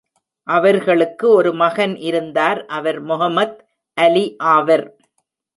அவர்களுக்கு 0.47 1.25
ஒரு 1.29 1.51
மகன் 1.53 1.95
இருந்தார் 2.01 2.65
அவர் 2.65 2.99
மெஹ்மத் 3.05 3.57
அலி 3.97 4.25
ஆவர். 4.53 4.85